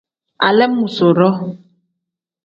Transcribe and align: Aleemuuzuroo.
Aleemuuzuroo. 0.47 1.35